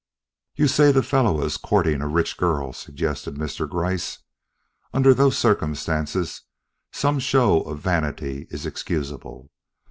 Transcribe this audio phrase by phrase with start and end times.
[0.55, 3.69] "You say the fellow is courting a rich girl," suggested Mr.
[3.69, 4.17] Gryce.
[4.95, 6.41] "Under those circumstances
[6.91, 9.51] some show of vanity is excusable.